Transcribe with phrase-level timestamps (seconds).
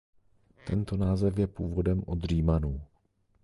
[0.67, 2.81] Tento název je původem od Římanů.